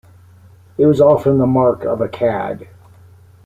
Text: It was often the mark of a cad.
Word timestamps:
It 0.79 0.87
was 0.87 0.99
often 0.99 1.37
the 1.37 1.45
mark 1.45 1.83
of 1.83 2.01
a 2.01 2.07
cad. 2.09 2.67